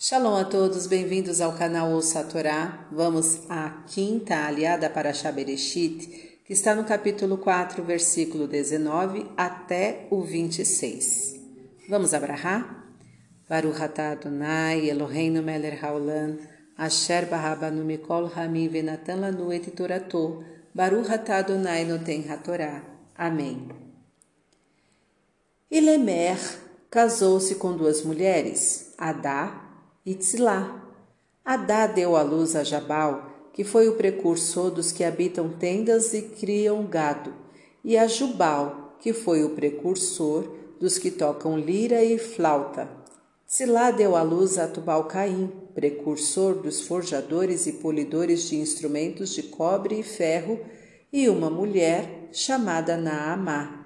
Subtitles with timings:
[0.00, 2.86] Shalom a todos, bem-vindos ao canal Ouça a Torá.
[2.92, 10.22] Vamos à quinta aliada para Shabereshit, que está no capítulo 4, versículo 19 até o
[10.22, 11.40] 26.
[11.88, 12.94] Vamos abrahar?
[13.48, 16.38] Baruch atah Adonai, Eloheinu melech haolam,
[16.76, 22.84] asher barabanu mikol hamim venatan lanu et torato, Baruch atah Adonai noten hatorá.
[23.16, 23.68] Amém.
[25.68, 26.38] Ilemer
[26.88, 29.66] casou-se com duas mulheres, Adá
[30.08, 30.90] e Tzilá.
[31.44, 36.22] Adá deu à luz a Jabal, que foi o precursor dos que habitam tendas e
[36.22, 37.34] criam gado,
[37.84, 42.88] e a Jubal, que foi o precursor dos que tocam lira e flauta.
[43.46, 50.00] Tzilá deu à luz a Tubal-Caim, precursor dos forjadores e polidores de instrumentos de cobre
[50.00, 50.58] e ferro,
[51.12, 53.84] e uma mulher chamada Naamá.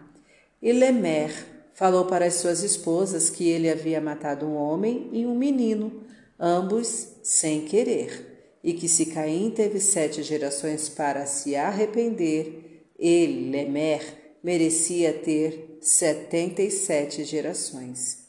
[0.63, 1.33] E Lemer
[1.75, 6.02] falou para as suas esposas que ele havia matado um homem e um menino,
[6.43, 14.35] ambos sem querer, e que se Caim teve sete gerações para se arrepender, ele, Lemer,
[14.43, 18.27] merecia ter setenta e sete gerações.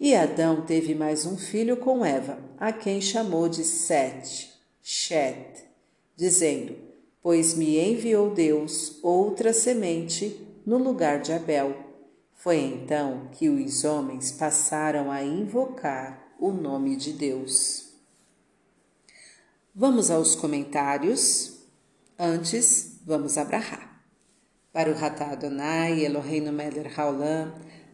[0.00, 4.50] E Adão teve mais um filho com Eva, a quem chamou de Sete,
[4.82, 5.64] Shet,
[6.16, 6.74] dizendo:
[7.22, 11.76] Pois me enviou Deus outra semente no lugar de Abel.
[12.34, 17.90] Foi então que os homens passaram a invocar o nome de Deus.
[19.74, 21.58] Vamos aos comentários.
[22.18, 24.02] Antes, vamos abrahar.
[24.72, 27.52] Para o Ratá Adonai, Eloheinu Meler Haolam,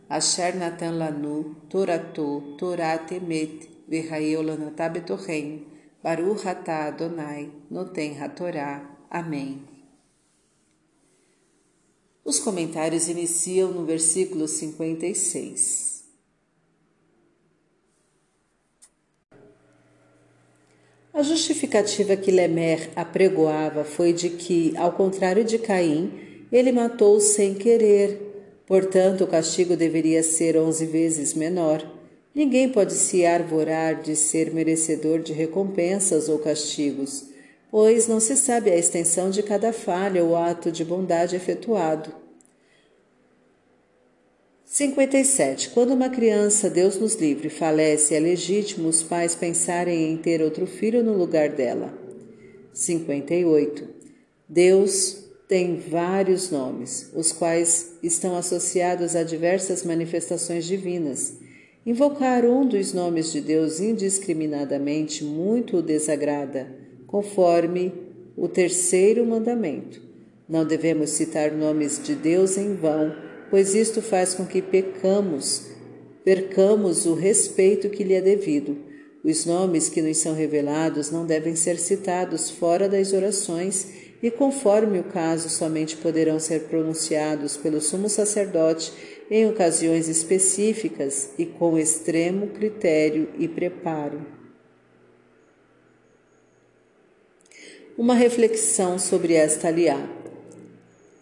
[0.09, 5.67] Asher Natan Lanu, Toratu, Torat Emet, Verraeu Lanatá Betorren,
[6.03, 8.89] Baru Ratá Adonai, Noten Hatorá.
[9.11, 9.63] Amém.
[12.25, 15.96] Os comentários iniciam no versículo 56.
[21.17, 26.13] A justificativa que Lemer apregoava foi de que, ao contrário de Caim,
[26.53, 28.61] ele matou sem querer.
[28.67, 31.83] Portanto, o castigo deveria ser onze vezes menor.
[32.35, 37.25] Ninguém pode se arvorar de ser merecedor de recompensas ou castigos,
[37.71, 42.26] pois não se sabe a extensão de cada falha ou ato de bondade efetuado.
[44.67, 45.71] 57.
[45.71, 50.67] Quando uma criança, Deus nos livre, falece, é legítimo os pais pensarem em ter outro
[50.67, 51.97] filho no lugar dela.
[52.73, 53.89] 58.
[54.49, 61.35] Deus tem vários nomes, os quais estão associados a diversas manifestações divinas.
[61.87, 67.95] Invocar um dos nomes de Deus indiscriminadamente muito o desagrada, conforme
[68.37, 70.03] o terceiro mandamento.
[70.49, 75.67] Não devemos citar nomes de Deus em vão pois isto faz com que pecamos,
[76.25, 78.77] percamos o respeito que lhe é devido.
[79.23, 83.89] Os nomes que nos são revelados não devem ser citados fora das orações
[84.23, 88.93] e, conforme o caso, somente poderão ser pronunciados pelo sumo sacerdote
[89.31, 94.25] em ocasiões específicas e com extremo critério e preparo.
[97.99, 100.09] Uma reflexão sobre esta aliá.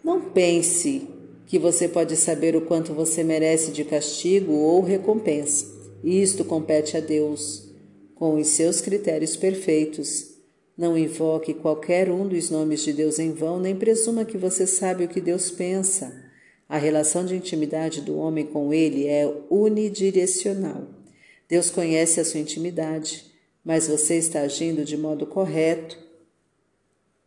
[0.03, 1.14] Não pense
[1.47, 5.67] que você pode saber o quanto você merece de castigo ou recompensa.
[6.03, 7.69] Isto compete a Deus,
[8.15, 10.35] com os seus critérios perfeitos.
[10.77, 15.05] Não invoque qualquer um dos nomes de Deus em vão, nem presuma que você sabe
[15.05, 16.25] o que Deus pensa.
[16.69, 20.89] A relação de intimidade do homem com ele é unidirecional.
[21.49, 23.27] Deus conhece a sua intimidade,
[23.65, 25.99] mas você está agindo de modo correto.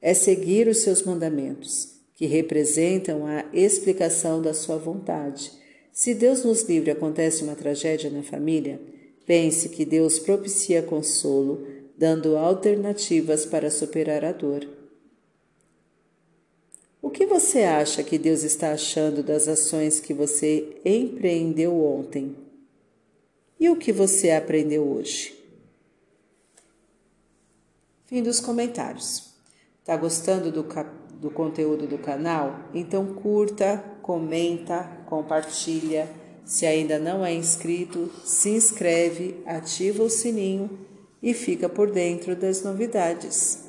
[0.01, 5.51] É seguir os seus mandamentos que representam a explicação da sua vontade.
[5.93, 8.81] Se Deus nos livre acontece uma tragédia na família,
[9.23, 14.67] pense que Deus propicia consolo, dando alternativas para superar a dor.
[16.99, 22.35] O que você acha que Deus está achando das ações que você empreendeu ontem?
[23.59, 25.37] E o que você aprendeu hoje?
[28.07, 29.33] Fim dos comentários.
[29.85, 31.06] Tá gostando do capítulo?
[31.19, 36.07] Do conteúdo do canal, então curta, comenta, compartilha.
[36.45, 40.69] Se ainda não é inscrito, se inscreve, ativa o sininho
[41.21, 43.65] e fica por dentro das novidades.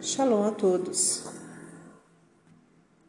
[0.00, 1.37] Shalom a todos!